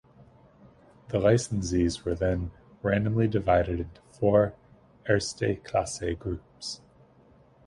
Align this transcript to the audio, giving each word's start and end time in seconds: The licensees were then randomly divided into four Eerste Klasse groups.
The 1.09 1.19
licensees 1.19 2.03
were 2.03 2.15
then 2.15 2.49
randomly 2.81 3.27
divided 3.27 3.81
into 3.81 4.01
four 4.09 4.55
Eerste 5.07 5.61
Klasse 5.63 6.17
groups. 6.17 6.81